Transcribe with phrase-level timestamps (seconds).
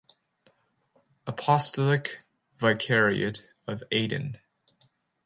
[1.27, 2.23] Apostolic
[2.59, 4.39] Vicariate of Aden.